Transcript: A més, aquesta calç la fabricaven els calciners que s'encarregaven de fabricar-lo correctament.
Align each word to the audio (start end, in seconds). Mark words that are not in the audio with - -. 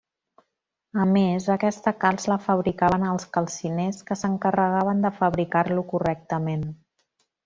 A 1.03 1.03
més, 1.15 1.49
aquesta 1.55 1.91
calç 2.05 2.25
la 2.31 2.37
fabricaven 2.47 3.05
els 3.11 3.27
calciners 3.37 3.99
que 4.11 4.17
s'encarregaven 4.21 5.05
de 5.07 5.13
fabricar-lo 5.23 5.85
correctament. 5.93 6.65